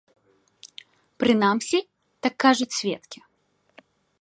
Прынамсі, 1.23 1.79
так 2.27 2.33
кажуць 2.47 2.71
сведкі. 2.81 3.19